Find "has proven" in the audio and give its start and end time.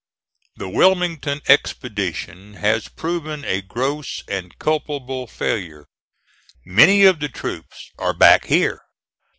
2.55-3.45